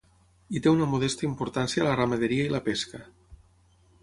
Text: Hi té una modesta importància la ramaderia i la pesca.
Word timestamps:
Hi 0.53 0.61
té 0.67 0.71
una 0.77 0.87
modesta 0.93 1.27
importància 1.27 1.87
la 1.89 1.93
ramaderia 2.01 2.49
i 2.49 2.53
la 2.57 2.63
pesca. 2.71 3.03